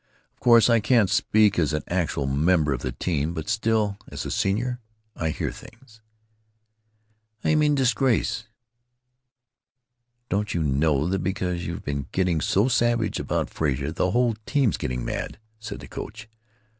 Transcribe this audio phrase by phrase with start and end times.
[0.33, 4.25] Of course I can't speak as an actual member of the team, but still, as
[4.25, 4.79] a senior,
[5.15, 6.01] I hear things——"
[7.43, 8.45] "How d'you mean 'disgrace'?"
[10.27, 14.71] "Don't you know that because you've been getting so savage about Frazer the whole team
[14.73, 16.27] 's getting mad?" said the coach.